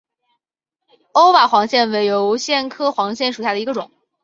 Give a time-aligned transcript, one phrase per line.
[1.11, 3.91] 欧瓦黄藓为油藓科黄藓属下的一个种。